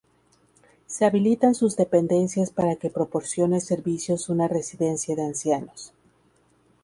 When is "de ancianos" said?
5.15-5.93